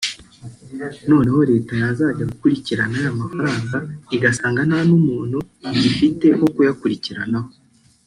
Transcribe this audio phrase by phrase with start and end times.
[1.09, 3.75] noneho leta yazajya gukurikirana ya mafaranga
[4.15, 5.37] igasanga nta n’umuntu
[5.73, 7.49] igifite wo kuyakurikiranaho